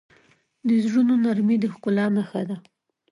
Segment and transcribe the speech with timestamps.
[0.67, 2.57] د زړونو نرمي د ښکلا نښه ده.